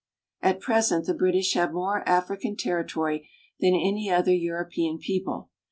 [0.41, 5.51] At present the British have more African territory than any other European people.